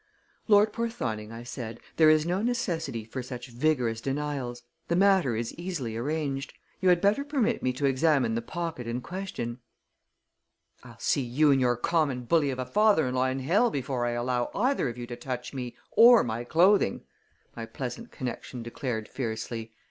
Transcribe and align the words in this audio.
"Lord 0.47 0.73
Porthoning," 0.73 1.31
I 1.31 1.43
said, 1.43 1.79
"there 1.97 2.09
is 2.09 2.25
no 2.25 2.41
necessity 2.41 3.05
for 3.05 3.21
such 3.21 3.49
vigorous 3.49 4.01
denials. 4.01 4.63
The 4.87 4.95
matter 4.95 5.35
is 5.35 5.53
easily 5.59 5.95
arranged. 5.95 6.53
You 6.79 6.89
had 6.89 7.01
better 7.01 7.23
permit 7.23 7.61
me 7.61 7.71
to 7.73 7.85
examine 7.85 8.33
the 8.33 8.41
pocket 8.41 8.87
in 8.87 9.01
question." 9.01 9.59
"I'll 10.83 10.97
see 10.97 11.21
you 11.21 11.51
and 11.51 11.61
your 11.61 11.77
common 11.77 12.23
bully 12.23 12.49
of 12.49 12.57
a 12.57 12.65
father 12.65 13.05
in 13.05 13.13
law 13.13 13.27
in 13.27 13.41
hell 13.41 13.69
before 13.69 14.07
I 14.07 14.13
allow 14.13 14.49
either 14.55 14.89
of 14.89 14.97
you 14.97 15.05
to 15.05 15.15
touch 15.15 15.53
me 15.53 15.77
or 15.91 16.23
my 16.23 16.45
clothing!" 16.45 17.03
my 17.55 17.67
pleasant 17.67 18.09
connection 18.11 18.63
declared 18.63 19.07
fiercely. 19.07 19.71